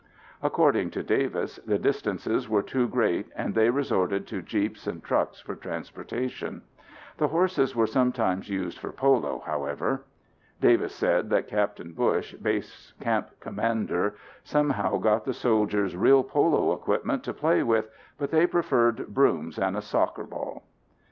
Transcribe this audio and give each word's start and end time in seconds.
According 0.41 0.89
to 0.97 1.03
Davis 1.03 1.57
the 1.57 1.77
distances 1.77 2.49
were 2.49 2.63
too 2.63 2.87
great 2.87 3.27
and 3.35 3.53
they 3.53 3.69
resorted 3.69 4.25
to 4.29 4.41
jeeps 4.41 4.87
and 4.87 5.03
trucks 5.03 5.39
for 5.39 5.53
transportation. 5.55 6.63
The 7.17 7.27
horses 7.27 7.75
were 7.75 7.85
sometimes 7.85 8.49
used 8.49 8.79
for 8.79 8.91
polo, 8.91 9.43
however. 9.45 10.01
Davis 10.59 10.95
said 10.95 11.29
that 11.29 11.47
Capt. 11.47 11.83
Bush, 11.95 12.33
base 12.33 12.93
camp 12.99 13.29
commander, 13.39 14.15
somehow 14.43 14.97
got 14.97 15.23
the 15.23 15.33
soldiers 15.35 15.95
real 15.95 16.23
polo 16.23 16.73
equipment 16.73 17.23
to 17.25 17.33
play 17.35 17.61
with 17.61 17.87
but 18.17 18.31
they 18.31 18.47
preferred 18.47 19.09
brooms 19.13 19.59
and 19.59 19.77
a 19.77 19.83
soccer 19.83 20.23
ball. 20.23 20.63